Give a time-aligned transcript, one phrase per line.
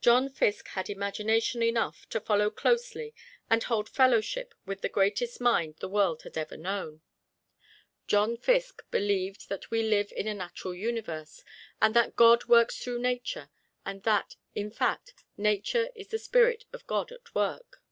[0.00, 3.12] John Fiske had imagination enough to follow closely
[3.50, 7.00] and hold fellowship with the greatest minds the world has ever known.
[8.06, 11.42] John Fiske believed that we live in a natural universe,
[11.82, 13.50] and that God works through Nature,
[13.84, 17.82] and that, in fact, Nature is the spirit of God at work.